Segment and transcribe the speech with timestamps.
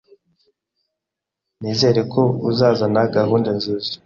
[1.61, 3.91] Nizere ko uzazana gahunda nziza